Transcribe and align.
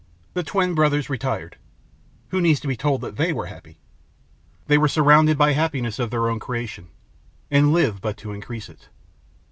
The 0.33 0.41
twin 0.41 0.73
brothers 0.73 1.11
retired. 1.11 1.57
Who 2.29 2.41
needs 2.41 2.59
to 2.61 2.67
be 2.67 2.75
told 2.75 3.01
that 3.01 3.17
THEY 3.17 3.31
were 3.33 3.45
happy? 3.45 3.77
They 4.65 4.79
were 4.79 4.87
surrounded 4.87 5.37
by 5.37 5.53
happiness 5.53 5.99
of 5.99 6.09
their 6.09 6.27
own 6.27 6.39
creation, 6.39 6.87
and 7.51 7.71
lived 7.71 8.01
but 8.01 8.17
to 8.17 8.31
increase 8.33 8.67
it. 8.67 8.89